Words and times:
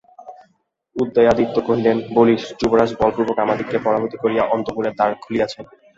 উদয়াদিত্য 0.95 1.55
কহিলেন, 1.67 1.97
বলিস, 2.13 2.43
যুবরাজ 2.59 2.89
বলপূর্বক 3.01 3.37
আমাদিগকে 3.39 3.77
পরাভূত 3.79 4.13
করিয়া 4.23 4.43
অন্তঃপুরের 4.45 4.93
দ্বার 4.95 5.11
খুলিয়াছেন। 5.23 5.63